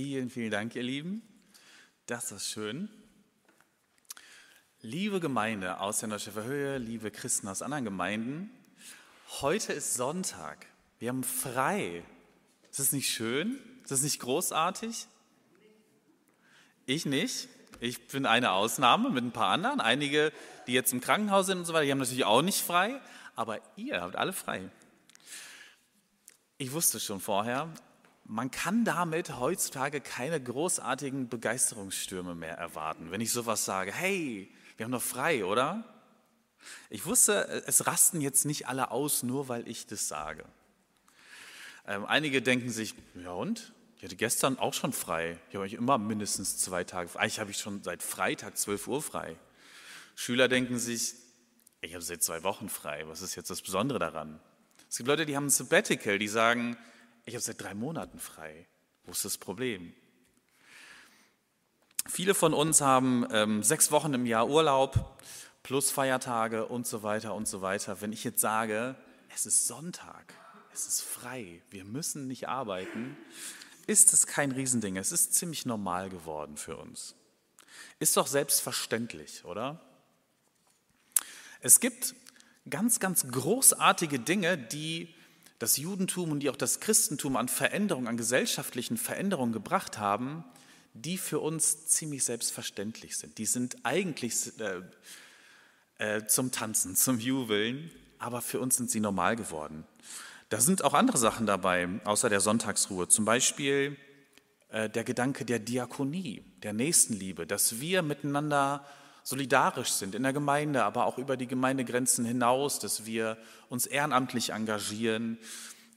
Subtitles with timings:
[0.00, 1.22] Vielen, vielen Dank, ihr Lieben.
[2.06, 2.88] Das ist schön.
[4.80, 8.48] Liebe Gemeinde aus der Neuschäfer Höhe, liebe Christen aus anderen Gemeinden,
[9.40, 10.66] heute ist Sonntag.
[11.00, 12.04] Wir haben frei.
[12.70, 13.58] Ist das nicht schön?
[13.82, 15.08] Ist das nicht großartig?
[16.86, 17.48] Ich nicht.
[17.80, 19.80] Ich bin eine Ausnahme mit ein paar anderen.
[19.80, 20.32] Einige,
[20.68, 23.00] die jetzt im Krankenhaus sind und so weiter, die haben natürlich auch nicht frei.
[23.34, 24.70] Aber ihr habt alle frei.
[26.56, 27.68] Ich wusste schon vorher,
[28.28, 33.10] man kann damit heutzutage keine großartigen Begeisterungsstürme mehr erwarten.
[33.10, 35.82] Wenn ich sowas sage, hey, wir haben doch frei, oder?
[36.90, 40.44] Ich wusste, es rasten jetzt nicht alle aus, nur weil ich das sage.
[41.86, 43.72] Ähm, einige denken sich, ja und?
[43.96, 45.38] Ich hatte gestern auch schon frei.
[45.48, 47.20] Ich habe immer mindestens zwei Tage frei.
[47.20, 49.36] Eigentlich habe ich schon seit Freitag 12 Uhr frei.
[50.14, 51.14] Schüler denken sich,
[51.80, 53.08] ich habe seit zwei Wochen frei.
[53.08, 54.38] Was ist jetzt das Besondere daran?
[54.90, 56.76] Es gibt Leute, die haben ein Sabbatical, die sagen,
[57.28, 58.66] ich habe seit drei Monaten frei.
[59.04, 59.92] Wo ist das Problem?
[62.06, 65.22] Viele von uns haben ähm, sechs Wochen im Jahr Urlaub
[65.62, 68.00] plus Feiertage und so weiter und so weiter.
[68.00, 68.96] Wenn ich jetzt sage,
[69.34, 70.32] es ist Sonntag,
[70.72, 73.16] es ist frei, wir müssen nicht arbeiten,
[73.86, 74.96] ist es kein Riesending.
[74.96, 77.14] Es ist ziemlich normal geworden für uns.
[77.98, 79.80] Ist doch selbstverständlich, oder?
[81.60, 82.14] Es gibt
[82.70, 85.14] ganz, ganz großartige Dinge, die
[85.58, 90.44] das Judentum und die auch das Christentum an Veränderungen, an gesellschaftlichen Veränderungen gebracht haben,
[90.94, 93.38] die für uns ziemlich selbstverständlich sind.
[93.38, 94.82] Die sind eigentlich äh,
[95.98, 99.84] äh, zum Tanzen, zum Jubeln, aber für uns sind sie normal geworden.
[100.48, 103.08] Da sind auch andere Sachen dabei, außer der Sonntagsruhe.
[103.08, 103.96] Zum Beispiel
[104.70, 108.86] äh, der Gedanke der Diakonie, der Nächstenliebe, dass wir miteinander
[109.28, 113.36] solidarisch sind in der Gemeinde, aber auch über die Gemeindegrenzen hinaus, dass wir
[113.68, 115.36] uns ehrenamtlich engagieren,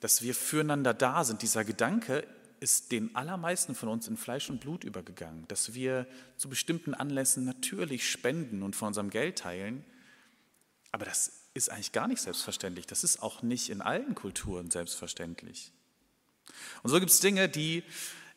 [0.02, 1.42] dass wir füreinander da sind.
[1.42, 2.28] Dieser Gedanke
[2.60, 7.46] ist den allermeisten von uns in Fleisch und Blut übergegangen, dass wir zu bestimmten Anlässen
[7.46, 9.86] natürlich spenden und von unserem Geld teilen,
[10.92, 12.86] aber das ist eigentlich gar nicht selbstverständlich.
[12.86, 15.72] Das ist auch nicht in allen Kulturen selbstverständlich.
[16.84, 17.84] Und so gibt es Dinge, die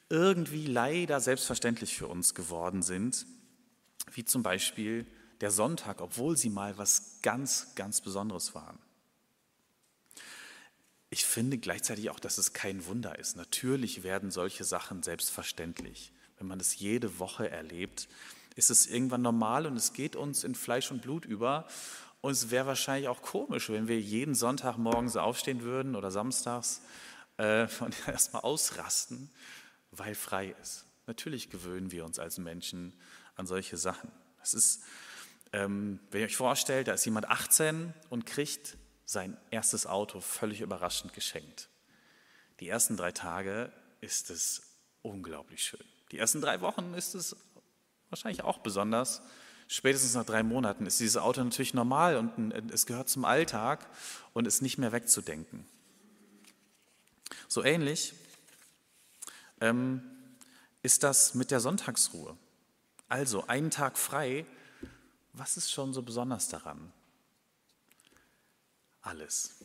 [0.09, 3.26] irgendwie leider selbstverständlich für uns geworden sind
[4.14, 5.06] wie zum Beispiel
[5.41, 8.78] der Sonntag, obwohl sie mal was ganz, ganz Besonderes waren.
[11.10, 13.36] Ich finde gleichzeitig auch, dass es kein Wunder ist.
[13.36, 16.12] Natürlich werden solche Sachen selbstverständlich.
[16.38, 18.08] Wenn man das jede Woche erlebt,
[18.56, 21.66] ist es irgendwann normal und es geht uns in Fleisch und Blut über.
[22.20, 26.81] Und es wäre wahrscheinlich auch komisch, wenn wir jeden Sonntag morgens aufstehen würden oder samstags
[27.36, 29.31] äh, und erstmal ausrasten,
[29.91, 30.86] weil frei ist.
[31.06, 32.94] Natürlich gewöhnen wir uns als Menschen
[33.37, 34.11] an solche Sachen.
[34.43, 34.83] Es ist,
[35.53, 40.61] ähm, wenn ihr euch vorstellt, da ist jemand 18 und kriegt sein erstes Auto völlig
[40.61, 41.69] überraschend geschenkt.
[42.61, 44.62] Die ersten drei Tage ist es
[45.03, 45.84] unglaublich schön.
[46.12, 47.37] Die ersten drei Wochen ist es
[48.11, 49.23] wahrscheinlich auch besonders.
[49.67, 53.89] Spätestens nach drei Monaten ist dieses Auto natürlich normal und es gehört zum Alltag
[54.33, 55.67] und ist nicht mehr wegzudenken.
[57.49, 58.15] So ähnlich
[59.61, 60.03] ähm,
[60.83, 62.37] ist das mit der Sonntagsruhe.
[63.09, 64.47] Also einen Tag frei,
[65.32, 66.92] was ist schon so besonders daran?
[69.03, 69.65] Alles.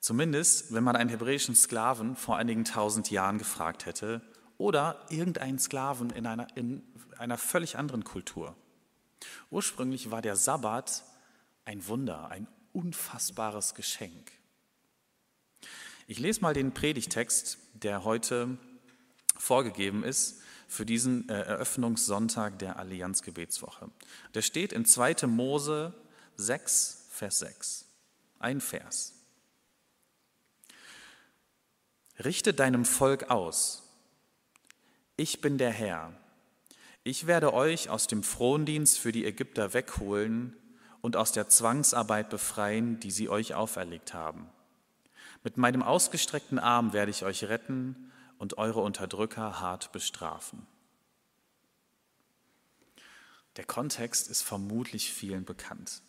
[0.00, 4.22] Zumindest, wenn man einen hebräischen Sklaven vor einigen tausend Jahren gefragt hätte
[4.56, 6.82] oder irgendeinen Sklaven in einer, in
[7.18, 8.56] einer völlig anderen Kultur.
[9.50, 11.04] Ursprünglich war der Sabbat
[11.64, 14.32] ein Wunder, ein unfassbares Geschenk.
[16.06, 18.56] Ich lese mal den Predigtext, der heute
[19.36, 23.90] vorgegeben ist für diesen äh, Eröffnungssonntag der Allianzgebetswoche.
[24.34, 25.26] Der steht in 2.
[25.26, 25.94] Mose
[26.36, 27.84] 6, Vers 6.
[28.38, 29.14] Ein Vers.
[32.22, 33.82] Richte deinem Volk aus.
[35.16, 36.12] Ich bin der Herr.
[37.02, 40.54] Ich werde euch aus dem Frondienst für die Ägypter wegholen
[41.00, 44.48] und aus der Zwangsarbeit befreien, die sie euch auferlegt haben.
[45.42, 50.66] Mit meinem ausgestreckten Arm werde ich euch retten und eure Unterdrücker hart bestrafen.
[53.56, 56.02] Der Kontext ist vermutlich vielen bekannt.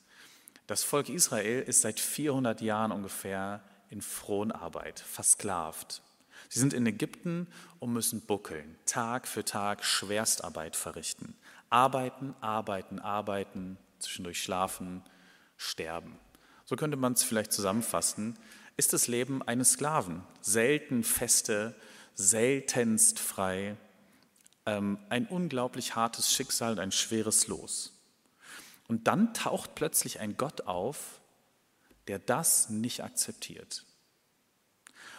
[0.67, 6.03] Das Volk Israel ist seit 400 Jahren ungefähr in Fronarbeit, versklavt.
[6.47, 7.47] Sie sind in Ägypten
[7.79, 11.35] und müssen buckeln, Tag für Tag Schwerstarbeit verrichten.
[11.69, 15.03] Arbeiten, arbeiten, arbeiten, zwischendurch schlafen,
[15.57, 16.19] sterben.
[16.65, 18.37] So könnte man es vielleicht zusammenfassen.
[18.77, 20.23] Ist das Leben eines Sklaven.
[20.39, 21.75] Selten feste
[22.19, 23.77] seltenst frei,
[24.65, 27.93] ähm, ein unglaublich hartes Schicksal und ein schweres Los.
[28.89, 31.21] Und dann taucht plötzlich ein Gott auf,
[32.07, 33.85] der das nicht akzeptiert.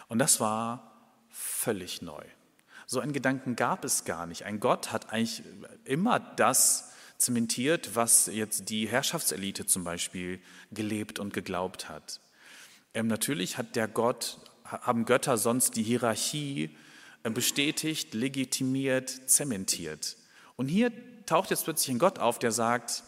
[0.09, 2.23] Und das war völlig neu.
[2.85, 4.45] So einen Gedanken gab es gar nicht.
[4.45, 5.41] Ein Gott hat eigentlich
[5.85, 10.39] immer das zementiert, was jetzt die Herrschaftselite zum Beispiel
[10.71, 12.19] gelebt und geglaubt hat.
[12.93, 16.75] Ähm, natürlich hat der Gott, haben Götter sonst die Hierarchie
[17.23, 20.17] bestätigt, legitimiert, zementiert.
[20.55, 20.91] Und hier
[21.25, 23.03] taucht jetzt plötzlich ein Gott auf, der sagt,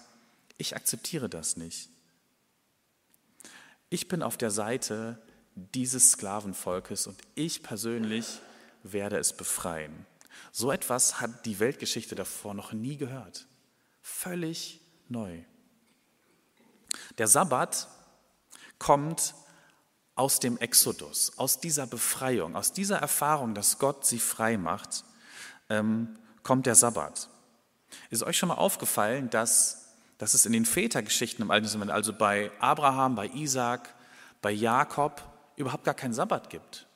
[0.57, 1.89] ich akzeptiere das nicht.
[3.89, 5.21] Ich bin auf der Seite
[5.55, 8.39] dieses Sklavenvolkes und ich persönlich
[8.83, 10.05] werde es befreien.
[10.51, 13.45] So etwas hat die Weltgeschichte davor noch nie gehört.
[14.01, 15.43] Völlig neu.
[17.17, 17.87] Der Sabbat
[18.79, 19.35] kommt
[20.15, 25.03] aus dem Exodus, aus dieser Befreiung, aus dieser Erfahrung, dass Gott sie frei macht,
[25.69, 27.29] ähm, kommt der Sabbat.
[28.09, 32.13] Ist euch schon mal aufgefallen, dass, dass es in den Vätergeschichten im Alten Testament, also
[32.13, 33.93] bei Abraham, bei Isaac,
[34.41, 35.23] bei Jakob,
[35.55, 36.87] überhaupt gar keinen Sabbat gibt?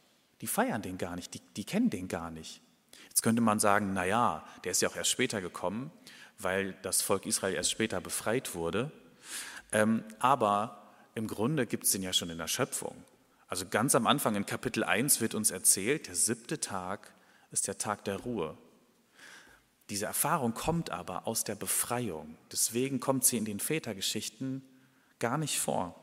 [0.42, 2.62] Die feiern den gar nicht, die, die kennen den gar nicht.
[3.10, 5.92] Jetzt könnte man sagen, na ja, der ist ja auch erst später gekommen,
[6.38, 8.92] weil das Volk Israel erst später befreit wurde.
[9.72, 10.87] Ähm, aber
[11.18, 12.96] im Grunde gibt es den ja schon in der Schöpfung.
[13.48, 17.12] Also ganz am Anfang in Kapitel 1 wird uns erzählt, der siebte Tag
[17.52, 18.56] ist der Tag der Ruhe.
[19.90, 22.38] Diese Erfahrung kommt aber aus der Befreiung.
[22.52, 24.62] Deswegen kommt sie in den Vätergeschichten
[25.18, 25.96] gar nicht vor.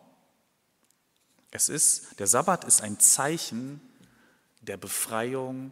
[1.52, 3.80] Es ist, der Sabbat ist ein Zeichen
[4.62, 5.70] der Befreiung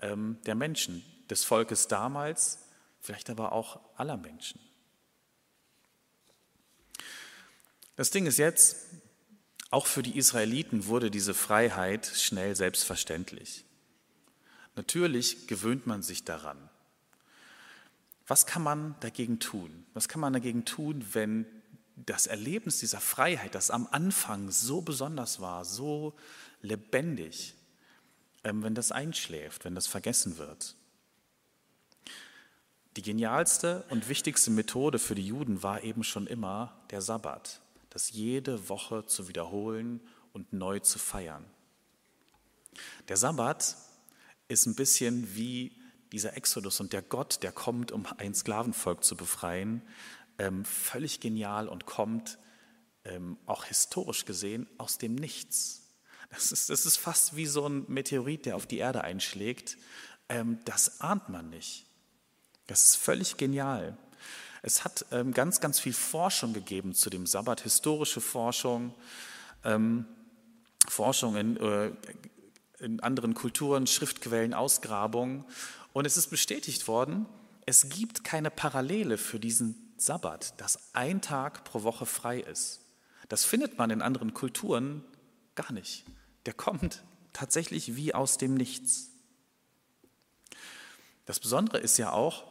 [0.00, 2.58] ähm, der Menschen, des Volkes damals,
[3.00, 4.60] vielleicht aber auch aller Menschen.
[7.96, 8.76] Das Ding ist jetzt,
[9.70, 13.64] auch für die Israeliten wurde diese Freiheit schnell selbstverständlich.
[14.76, 16.68] Natürlich gewöhnt man sich daran.
[18.26, 19.86] Was kann man dagegen tun?
[19.94, 21.46] Was kann man dagegen tun, wenn
[21.96, 26.14] das Erlebnis dieser Freiheit, das am Anfang so besonders war, so
[26.60, 27.54] lebendig,
[28.44, 30.76] ähm, wenn das einschläft, wenn das vergessen wird.
[32.96, 37.60] Die genialste und wichtigste Methode für die Juden war eben schon immer der Sabbat,
[37.96, 41.46] das jede Woche zu wiederholen und neu zu feiern.
[43.08, 43.74] Der Sabbat
[44.48, 45.74] ist ein bisschen wie
[46.12, 49.80] dieser Exodus und der Gott, der kommt, um ein Sklavenvolk zu befreien,
[50.38, 52.38] ähm, völlig genial und kommt
[53.04, 55.94] ähm, auch historisch gesehen aus dem Nichts.
[56.28, 59.78] Das ist, das ist fast wie so ein Meteorit, der auf die Erde einschlägt.
[60.28, 61.86] Ähm, das ahnt man nicht.
[62.66, 63.96] Das ist völlig genial.
[64.66, 68.92] Es hat ähm, ganz, ganz viel Forschung gegeben zu dem Sabbat, historische Forschung,
[69.64, 70.04] ähm,
[70.88, 71.92] Forschung in, äh,
[72.80, 75.44] in anderen Kulturen, Schriftquellen, Ausgrabungen.
[75.92, 77.26] Und es ist bestätigt worden,
[77.64, 82.80] es gibt keine Parallele für diesen Sabbat, dass ein Tag pro Woche frei ist.
[83.28, 85.04] Das findet man in anderen Kulturen
[85.54, 86.04] gar nicht
[86.46, 87.02] der kommt
[87.32, 89.10] tatsächlich wie aus dem Nichts.
[91.26, 92.44] Das Besondere ist ja auch,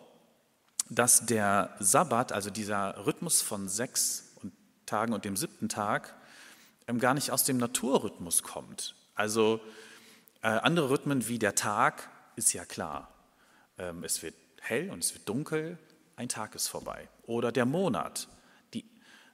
[0.90, 4.36] dass der Sabbat, also dieser Rhythmus von sechs
[4.86, 6.16] Tagen und dem siebten Tag,
[6.88, 8.96] ähm, gar nicht aus dem Naturrhythmus kommt.
[9.16, 9.60] Also
[10.42, 13.12] äh, andere Rhythmen wie der Tag ist ja klar.
[13.78, 15.78] Ähm, es wird hell und es wird dunkel,
[16.16, 17.10] ein Tag ist vorbei.
[17.26, 18.28] Oder der Monat.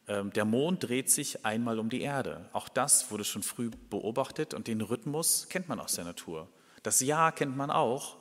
[0.07, 2.49] Ähm, der Mond dreht sich einmal um die Erde.
[2.53, 6.49] Auch das wurde schon früh beobachtet und den Rhythmus kennt man aus der Natur.
[6.83, 8.17] Das Jahr kennt man auch.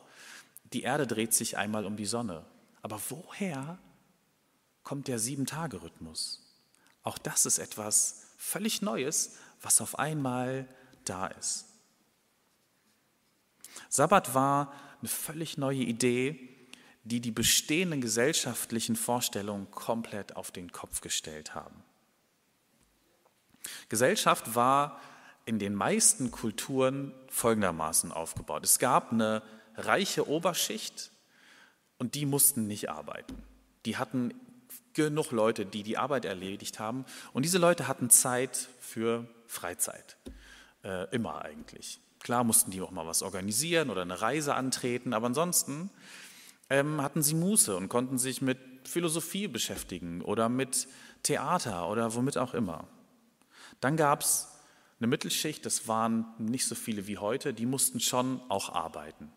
[0.72, 2.44] Die Erde dreht sich einmal um die Sonne.
[2.82, 3.78] Aber woher
[4.82, 6.42] kommt der Sieben-Tage-Rhythmus?
[7.02, 10.68] Auch das ist etwas völlig Neues, was auf einmal
[11.04, 11.66] da ist.
[13.88, 16.48] Sabbat war eine völlig neue Idee,
[17.04, 21.82] die die bestehenden gesellschaftlichen Vorstellungen komplett auf den Kopf gestellt haben.
[23.88, 25.00] Gesellschaft war
[25.44, 28.64] in den meisten Kulturen folgendermaßen aufgebaut.
[28.64, 29.42] Es gab eine
[29.76, 31.10] reiche Oberschicht
[32.00, 33.36] und die mussten nicht arbeiten.
[33.84, 34.34] Die hatten
[34.94, 40.16] genug Leute, die die Arbeit erledigt haben und diese Leute hatten Zeit für Freizeit.
[40.82, 42.00] Äh, immer eigentlich.
[42.20, 45.90] Klar mussten die auch mal was organisieren oder eine Reise antreten, aber ansonsten
[46.70, 50.88] ähm, hatten sie Muße und konnten sich mit Philosophie beschäftigen oder mit
[51.22, 52.88] Theater oder womit auch immer.
[53.80, 54.48] Dann gab es
[54.98, 59.30] eine Mittelschicht, das waren nicht so viele wie heute, die mussten schon auch arbeiten.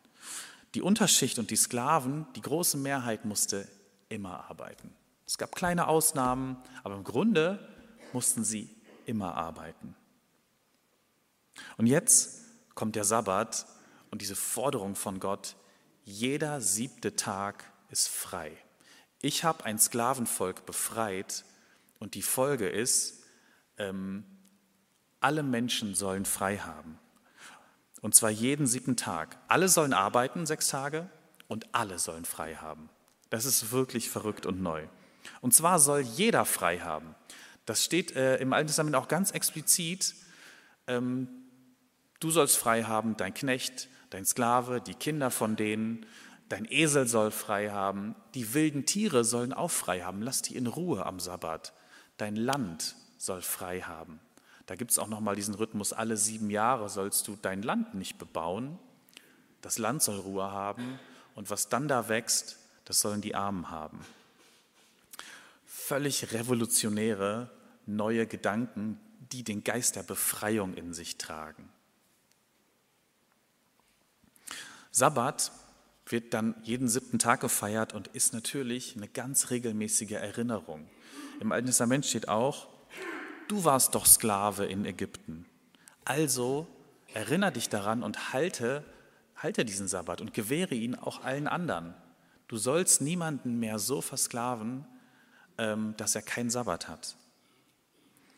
[0.73, 3.67] Die Unterschicht und die Sklaven, die große Mehrheit musste
[4.09, 4.93] immer arbeiten.
[5.25, 7.59] Es gab kleine Ausnahmen, aber im Grunde
[8.11, 8.69] mussten sie
[9.05, 9.95] immer arbeiten.
[11.77, 12.41] Und jetzt
[12.75, 13.65] kommt der Sabbat
[14.11, 15.55] und diese Forderung von Gott,
[16.03, 18.51] jeder siebte Tag ist frei.
[19.21, 21.45] Ich habe ein Sklavenvolk befreit
[21.99, 23.23] und die Folge ist,
[23.77, 24.25] ähm,
[25.19, 26.99] alle Menschen sollen frei haben.
[28.03, 29.39] Und zwar jeden siebten Tag.
[29.47, 31.09] Alle sollen arbeiten, sechs Tage,
[31.47, 32.89] und alle sollen frei haben.
[33.29, 34.87] Das ist wirklich verrückt und neu.
[35.39, 37.15] Und zwar soll jeder frei haben.
[37.65, 40.15] Das steht äh, im Alten Testament auch ganz explizit.
[40.85, 41.29] Ähm,
[42.19, 46.05] du sollst frei haben, dein Knecht, dein Sklave, die Kinder von denen,
[46.49, 50.67] dein Esel soll frei haben, die wilden Tiere sollen auch frei haben, lass die in
[50.67, 51.71] Ruhe am Sabbat.
[52.17, 54.19] Dein Land soll frei haben.
[54.65, 58.17] Da gibt es auch nochmal diesen Rhythmus, alle sieben Jahre sollst du dein Land nicht
[58.17, 58.79] bebauen.
[59.61, 60.99] Das Land soll Ruhe haben
[61.35, 63.99] und was dann da wächst, das sollen die Armen haben.
[65.65, 67.49] Völlig revolutionäre
[67.85, 68.99] neue Gedanken,
[69.31, 71.69] die den Geist der Befreiung in sich tragen.
[74.91, 75.51] Sabbat
[76.05, 80.87] wird dann jeden siebten Tag gefeiert und ist natürlich eine ganz regelmäßige Erinnerung.
[81.39, 82.67] Im Alten Testament steht auch,
[83.47, 85.45] du warst doch Sklave in Ägypten.
[86.05, 86.67] Also
[87.13, 88.83] erinnere dich daran und halte,
[89.35, 91.93] halte diesen Sabbat und gewähre ihn auch allen anderen.
[92.47, 94.85] Du sollst niemanden mehr so versklaven,
[95.57, 97.15] ähm, dass er keinen Sabbat hat.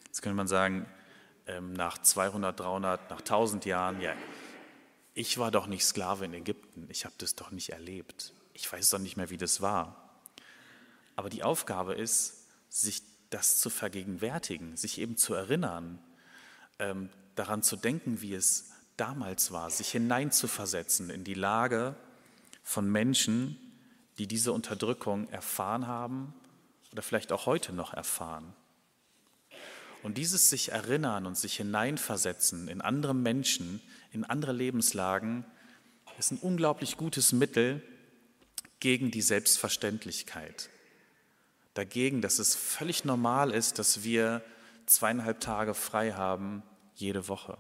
[0.06, 0.86] Jetzt könnte man sagen,
[1.48, 4.14] ähm, nach 200, 300, nach 1000 Jahren, ja,
[5.14, 8.90] ich war doch nicht Sklave in Ägypten, ich habe das doch nicht erlebt, ich weiß
[8.90, 10.20] doch nicht mehr, wie das war.
[11.16, 16.00] Aber die Aufgabe ist, sich das zu vergegenwärtigen, sich eben zu erinnern,
[16.80, 21.96] ähm, daran zu denken, wie es damals war, sich hineinzuversetzen in die Lage
[22.64, 23.58] von Menschen,
[24.18, 26.34] die diese Unterdrückung erfahren haben
[26.92, 28.54] oder vielleicht auch heute noch erfahren.
[30.04, 35.46] Und dieses sich erinnern und sich hineinversetzen in andere Menschen, in andere Lebenslagen,
[36.20, 37.82] ist ein unglaublich gutes Mittel
[38.80, 40.70] gegen die Selbstverständlichkeit.
[41.76, 44.44] Dagegen, dass es völlig normal ist, dass wir
[44.88, 46.64] zweieinhalb Tage frei haben
[46.96, 47.60] jede Woche.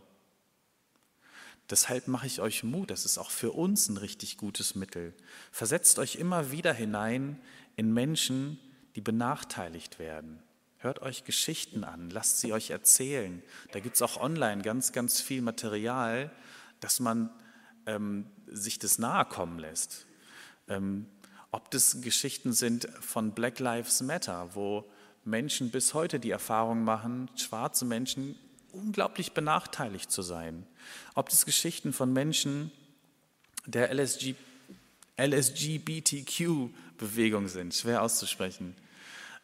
[1.69, 5.13] Deshalb mache ich euch Mut, das ist auch für uns ein richtig gutes Mittel.
[5.51, 7.39] Versetzt euch immer wieder hinein
[7.75, 8.59] in Menschen,
[8.95, 10.41] die benachteiligt werden,
[10.85, 13.41] Hört euch Geschichten an, lasst sie euch erzählen.
[13.71, 16.29] Da gibt es auch online ganz, ganz viel Material,
[16.79, 17.31] dass man
[17.87, 20.05] ähm, sich das nahe kommen lässt.
[20.67, 21.07] Ähm,
[21.55, 24.83] ob das Geschichten sind von Black Lives Matter, wo
[25.23, 28.35] Menschen bis heute die Erfahrung machen, schwarze Menschen
[28.73, 30.67] unglaublich benachteiligt zu sein.
[31.13, 32.73] Ob das Geschichten von Menschen
[33.65, 34.35] der LSG,
[35.17, 38.75] LSGBTQ-Bewegung sind, schwer auszusprechen.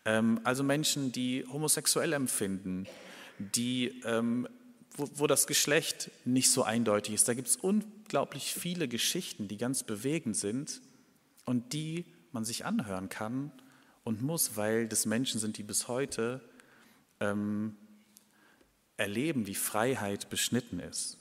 [0.04, 2.88] Ähm, also Menschen, die homosexuell empfinden,
[3.40, 4.50] die, ähm,
[4.98, 7.30] wo, wo das Geschlecht nicht so eindeutig ist.
[7.30, 10.82] Da gibt es unglaublich viele Geschichten, die ganz bewegend sind
[11.52, 13.52] und die man sich anhören kann
[14.06, 16.42] und muss, weil das Menschen sind, die bis heute
[17.20, 17.76] ähm,
[18.96, 21.18] erleben, wie Freiheit beschnitten ist.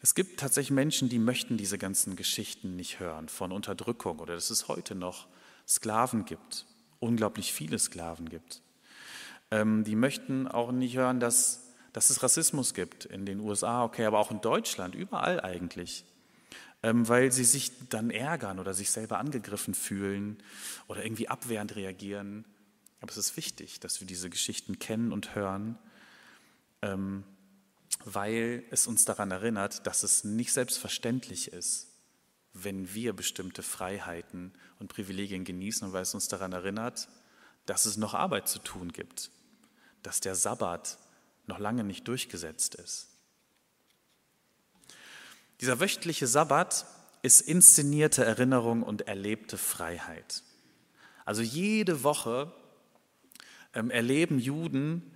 [0.00, 4.50] Es gibt tatsächlich Menschen, die möchten diese ganzen Geschichten nicht hören von Unterdrückung oder das
[4.50, 5.28] ist heute noch
[5.68, 6.66] Sklaven gibt,
[6.98, 8.62] unglaublich viele Sklaven gibt.
[9.52, 14.06] Ähm, die möchten auch nicht hören, dass, dass es Rassismus gibt in den USA, okay,
[14.06, 16.04] aber auch in Deutschland, überall eigentlich.
[16.82, 20.42] Ähm, weil sie sich dann ärgern oder sich selber angegriffen fühlen
[20.88, 22.44] oder irgendwie abwehrend reagieren.
[23.00, 25.78] Aber es ist wichtig, dass wir diese Geschichten kennen und hören,
[26.82, 27.24] ähm,
[28.04, 31.88] weil es uns daran erinnert, dass es nicht selbstverständlich ist,
[32.52, 37.08] wenn wir bestimmte Freiheiten und Privilegien genießen und weil es uns daran erinnert,
[37.66, 39.30] dass es noch Arbeit zu tun gibt,
[40.02, 40.98] dass der Sabbat
[41.46, 43.11] noch lange nicht durchgesetzt ist.
[45.62, 46.86] Dieser wöchentliche Sabbat
[47.22, 50.42] ist inszenierte Erinnerung und erlebte Freiheit.
[51.24, 52.52] Also jede Woche
[53.72, 55.12] ähm, erleben Juden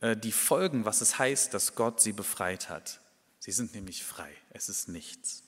[0.00, 3.02] äh, die Folgen, was es heißt, dass Gott sie befreit hat.
[3.40, 5.42] Sie sind nämlich frei, es ist nichts.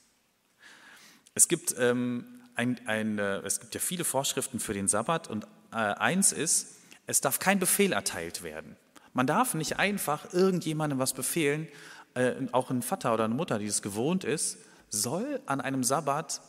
[1.33, 5.45] Es gibt, ähm, ein, ein, äh, es gibt ja viele Vorschriften für den Sabbat und
[5.73, 8.77] äh, eins ist, es darf kein Befehl erteilt werden.
[9.15, 11.69] Man darf nicht einfach irgendjemandem was befehlen,
[12.15, 16.41] äh, auch ein Vater oder eine Mutter, die es gewohnt ist, soll an einem Sabbat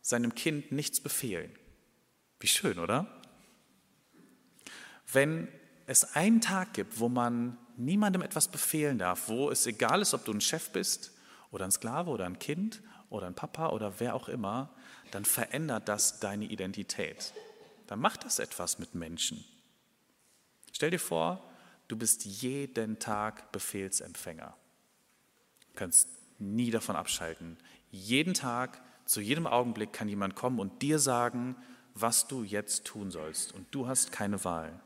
[0.00, 1.52] seinem Kind nichts befehlen.
[2.40, 3.06] Wie schön, oder?
[5.12, 5.48] Wenn
[5.86, 10.24] es einen Tag gibt, wo man niemandem etwas befehlen darf, wo es egal ist, ob
[10.24, 11.12] du ein Chef bist
[11.50, 14.70] oder ein Sklave oder ein Kind oder ein Papa oder wer auch immer,
[15.10, 17.32] dann verändert das deine Identität.
[17.86, 19.44] Dann macht das etwas mit Menschen.
[20.72, 21.44] Stell dir vor,
[21.88, 24.56] du bist jeden Tag Befehlsempfänger.
[25.72, 27.56] Du kannst nie davon abschalten.
[27.90, 31.56] Jeden Tag, zu jedem Augenblick kann jemand kommen und dir sagen,
[31.94, 33.52] was du jetzt tun sollst.
[33.52, 34.80] Und du hast keine Wahl.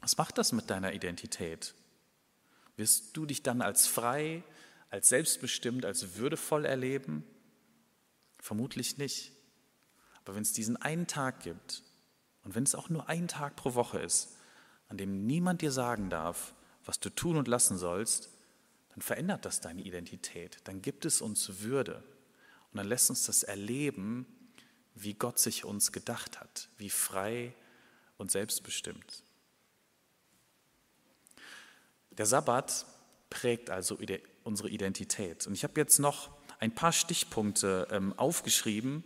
[0.00, 1.74] Was macht das mit deiner Identität?
[2.76, 4.42] Wirst du dich dann als frei,
[4.90, 7.24] als selbstbestimmt, als würdevoll erleben?
[8.38, 9.32] Vermutlich nicht.
[10.24, 11.82] Aber wenn es diesen einen Tag gibt
[12.42, 14.36] und wenn es auch nur ein Tag pro Woche ist,
[14.88, 16.54] an dem niemand dir sagen darf,
[16.84, 18.33] was du tun und lassen sollst,
[18.94, 20.58] dann verändert das deine Identität.
[20.64, 21.96] Dann gibt es uns Würde.
[22.70, 24.24] Und dann lässt uns das erleben,
[24.94, 27.52] wie Gott sich uns gedacht hat, wie frei
[28.18, 29.24] und selbstbestimmt.
[32.12, 32.86] Der Sabbat
[33.30, 33.98] prägt also
[34.44, 35.44] unsere Identität.
[35.48, 39.02] Und ich habe jetzt noch ein paar Stichpunkte ähm, aufgeschrieben,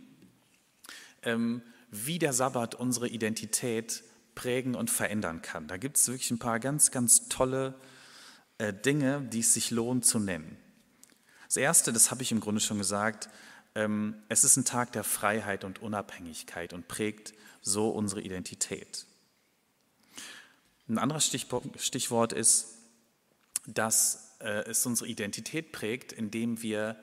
[1.23, 4.03] ähm, wie der Sabbat unsere Identität
[4.35, 5.67] prägen und verändern kann.
[5.67, 7.73] Da gibt es wirklich ein paar ganz, ganz tolle
[8.59, 10.57] Dinge, die es sich lohnt zu nennen.
[11.47, 13.29] Das Erste, das habe ich im Grunde schon gesagt,
[13.75, 19.05] ähm, es ist ein Tag der Freiheit und Unabhängigkeit und prägt so unsere Identität.
[20.87, 22.77] Ein anderes Stichwort ist,
[23.67, 26.95] dass äh, es unsere Identität prägt, indem wir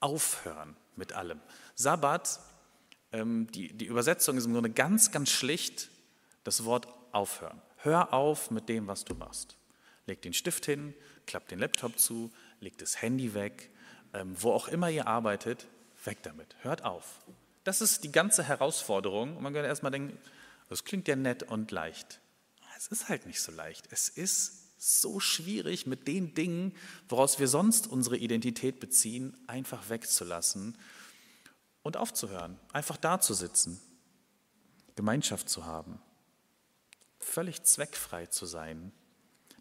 [0.00, 1.40] aufhören mit allem.
[1.74, 2.40] Sabbat,
[3.12, 5.90] ähm, die, die Übersetzung ist im Grunde ganz, ganz schlicht
[6.42, 7.62] das Wort aufhören.
[7.78, 9.56] Hör auf mit dem, was du machst.
[10.06, 10.94] Leg den Stift hin,
[11.26, 12.30] klappt den Laptop zu,
[12.60, 13.70] legt das Handy weg,
[14.12, 15.66] ähm, wo auch immer ihr arbeitet,
[16.04, 16.56] weg damit.
[16.62, 17.20] Hört auf.
[17.64, 19.36] Das ist die ganze Herausforderung.
[19.36, 20.18] Und man könnte erstmal denken,
[20.68, 22.20] das klingt ja nett und leicht.
[22.76, 23.86] Es ist halt nicht so leicht.
[23.90, 26.74] Es ist so schwierig, mit den Dingen,
[27.08, 30.76] woraus wir sonst unsere Identität beziehen, einfach wegzulassen
[31.82, 33.80] und aufzuhören, einfach da zu sitzen,
[34.94, 36.00] Gemeinschaft zu haben,
[37.18, 38.92] völlig zweckfrei zu sein.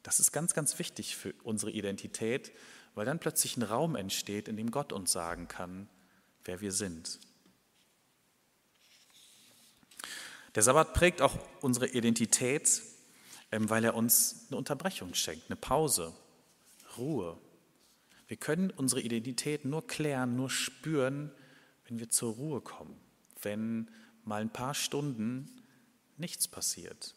[0.03, 2.51] Das ist ganz, ganz wichtig für unsere Identität,
[2.93, 5.89] weil dann plötzlich ein Raum entsteht, in dem Gott uns sagen kann,
[6.43, 7.19] wer wir sind.
[10.55, 12.83] Der Sabbat prägt auch unsere Identität,
[13.51, 16.13] ähm, weil er uns eine Unterbrechung schenkt, eine Pause,
[16.98, 17.39] Ruhe.
[18.27, 21.31] Wir können unsere Identität nur klären, nur spüren,
[21.88, 23.00] wenn wir zur Ruhe kommen,
[23.42, 23.89] wenn
[24.24, 25.63] mal ein paar Stunden
[26.18, 27.16] nichts passiert.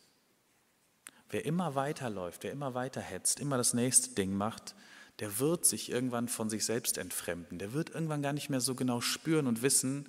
[1.31, 4.75] Wer immer weiterläuft, wer immer weiterhetzt, immer das nächste Ding macht,
[5.19, 7.59] der wird sich irgendwann von sich selbst entfremden.
[7.59, 10.09] Der wird irgendwann gar nicht mehr so genau spüren und wissen,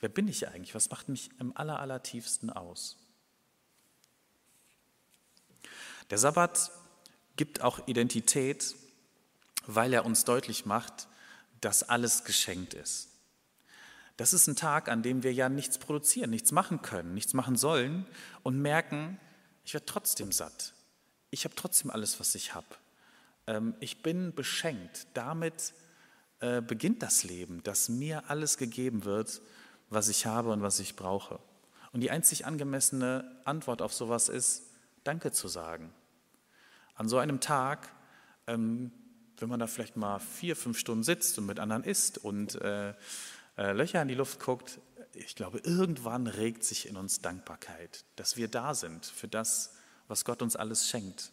[0.00, 2.96] wer bin ich eigentlich, was macht mich im aller, allertiefsten aus.
[6.10, 6.70] Der Sabbat
[7.36, 8.74] gibt auch Identität,
[9.66, 11.08] weil er uns deutlich macht,
[11.60, 13.08] dass alles geschenkt ist.
[14.16, 17.56] Das ist ein Tag, an dem wir ja nichts produzieren, nichts machen können, nichts machen
[17.56, 18.06] sollen
[18.42, 19.20] und merken,
[19.66, 20.72] ich werde trotzdem satt.
[21.30, 22.66] Ich habe trotzdem alles, was ich habe.
[23.48, 25.08] Ähm, ich bin beschenkt.
[25.12, 25.74] Damit
[26.40, 29.42] äh, beginnt das Leben, dass mir alles gegeben wird,
[29.90, 31.40] was ich habe und was ich brauche.
[31.92, 34.62] Und die einzig angemessene Antwort auf sowas ist,
[35.02, 35.92] Danke zu sagen.
[36.94, 37.88] An so einem Tag,
[38.46, 38.92] ähm,
[39.38, 42.94] wenn man da vielleicht mal vier, fünf Stunden sitzt und mit anderen isst und äh,
[43.58, 44.78] äh, Löcher in die Luft guckt,
[45.16, 49.74] ich glaube, irgendwann regt sich in uns Dankbarkeit, dass wir da sind für das,
[50.08, 51.30] was Gott uns alles schenkt.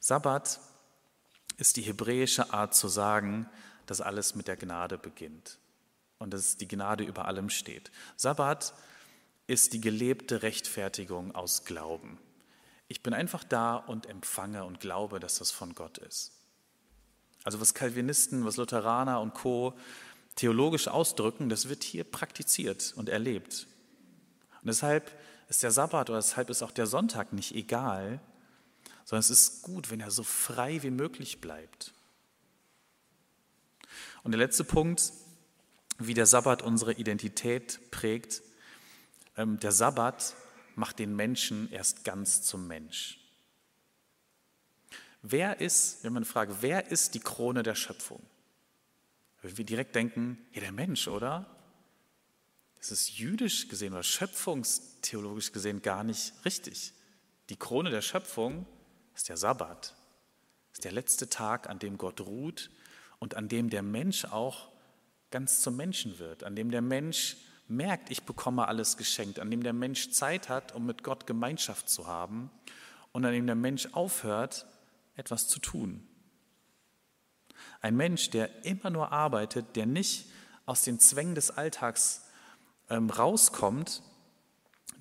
[0.00, 0.60] Sabbat
[1.56, 3.48] ist die hebräische Art zu sagen,
[3.86, 5.58] dass alles mit der Gnade beginnt
[6.18, 7.90] und dass die Gnade über allem steht.
[8.16, 8.74] Sabbat
[9.46, 12.18] ist die gelebte Rechtfertigung aus Glauben.
[12.88, 16.32] Ich bin einfach da und empfange und glaube, dass das von Gott ist.
[17.44, 19.74] Also was Calvinisten, was Lutheraner und Co
[20.40, 23.66] theologisch ausdrücken, das wird hier praktiziert und erlebt.
[24.62, 25.12] Und deshalb
[25.48, 28.20] ist der Sabbat oder deshalb ist auch der Sonntag nicht egal,
[29.04, 31.92] sondern es ist gut, wenn er so frei wie möglich bleibt.
[34.22, 35.12] Und der letzte Punkt,
[35.98, 38.40] wie der Sabbat unsere Identität prägt.
[39.36, 40.34] Ähm, der Sabbat
[40.74, 43.18] macht den Menschen erst ganz zum Mensch.
[45.20, 48.22] Wer ist, wenn man fragt, wer ist die Krone der Schöpfung?
[49.42, 51.46] Wenn wir direkt denken, ja, der Mensch, oder?
[52.78, 56.92] Das ist jüdisch gesehen oder schöpfungstheologisch gesehen gar nicht richtig.
[57.48, 58.66] Die Krone der Schöpfung
[59.14, 59.94] ist der Sabbat.
[60.72, 62.70] Ist der letzte Tag, an dem Gott ruht
[63.18, 64.68] und an dem der Mensch auch
[65.30, 67.36] ganz zum Menschen wird, an dem der Mensch
[67.68, 71.88] merkt, ich bekomme alles geschenkt, an dem der Mensch Zeit hat, um mit Gott Gemeinschaft
[71.88, 72.50] zu haben
[73.12, 74.66] und an dem der Mensch aufhört,
[75.16, 76.06] etwas zu tun.
[77.80, 80.26] Ein Mensch, der immer nur arbeitet, der nicht
[80.66, 82.26] aus den Zwängen des Alltags
[82.88, 84.02] ähm, rauskommt,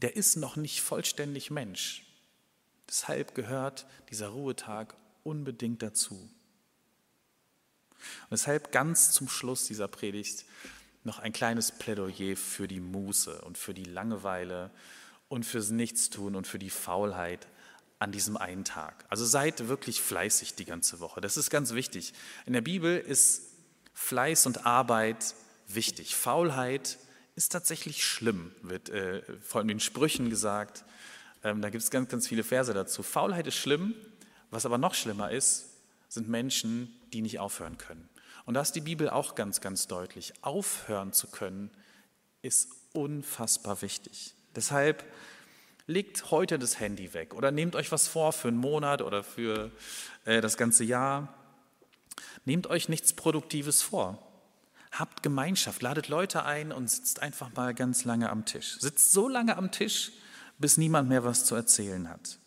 [0.01, 2.05] der ist noch nicht vollständig Mensch.
[2.87, 6.15] Deshalb gehört dieser Ruhetag unbedingt dazu.
[7.95, 10.45] Und deshalb ganz zum Schluss dieser Predigt
[11.03, 14.71] noch ein kleines Plädoyer für die Muße und für die Langeweile
[15.27, 17.47] und fürs Nichtstun und für die Faulheit.
[17.99, 19.05] An diesem einen Tag.
[19.09, 21.21] Also seid wirklich fleißig die ganze Woche.
[21.21, 22.13] Das ist ganz wichtig.
[22.45, 23.43] In der Bibel ist
[23.93, 25.35] Fleiß und Arbeit
[25.67, 26.15] wichtig.
[26.15, 26.97] Faulheit
[27.35, 30.85] ist tatsächlich schlimm, wird äh, vor allem in den Sprüchen gesagt.
[31.43, 33.03] Ähm, da gibt es ganz, ganz viele Verse dazu.
[33.03, 33.93] Faulheit ist schlimm.
[34.51, 35.69] Was aber noch schlimmer ist,
[36.07, 38.09] sind Menschen, die nicht aufhören können.
[38.45, 40.33] Und da ist die Bibel auch ganz, ganz deutlich.
[40.41, 41.69] Aufhören zu können
[42.41, 44.33] ist unfassbar wichtig.
[44.55, 45.05] Deshalb
[45.89, 49.71] legt heute das Handy weg oder nehmt euch was vor für einen Monat oder für
[50.23, 51.33] äh, das ganze Jahr.
[52.45, 54.23] Nehmt euch nichts Produktives vor.
[54.91, 58.79] Habt Gemeinschaft, ladet Leute ein und sitzt einfach mal ganz lange am Tisch.
[58.79, 60.11] Sitzt so lange am Tisch,
[60.59, 62.37] bis niemand mehr was zu erzählen hat.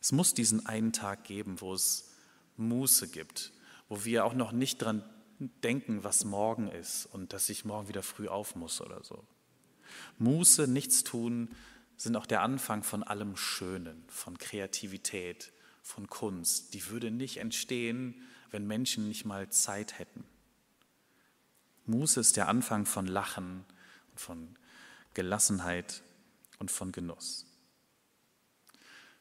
[0.00, 2.12] Es muss diesen einen Tag geben, wo es
[2.56, 3.52] Muße gibt,
[3.90, 5.04] wo wir auch noch nicht dran
[5.38, 9.22] denken, was morgen ist und dass ich morgen wieder früh auf muss oder so.
[10.18, 11.54] Muße, nichts tun,
[11.96, 15.52] sind auch der Anfang von allem Schönen, von Kreativität,
[15.82, 16.74] von Kunst.
[16.74, 20.24] Die würde nicht entstehen, wenn Menschen nicht mal Zeit hätten.
[21.86, 23.64] Muße ist der Anfang von Lachen,
[24.14, 24.56] von
[25.14, 26.02] Gelassenheit
[26.58, 27.46] und von Genuss.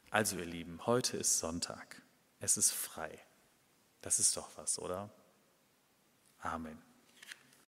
[0.09, 2.01] Also ihr Lieben, heute ist Sonntag.
[2.39, 3.17] Es ist frei.
[4.01, 5.09] Das ist doch was, oder?
[6.39, 6.90] Amen.